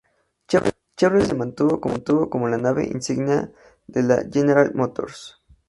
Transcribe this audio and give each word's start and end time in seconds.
Chevrolet 0.47 0.75
siempre 0.97 1.21
se 1.27 1.35
mantuvo 1.35 2.27
como 2.31 2.47
la 2.49 2.57
nave 2.57 2.85
insignia 2.91 3.51
de 3.85 4.01
la 4.01 4.23
General 4.33 4.71
Motors. 4.73 5.39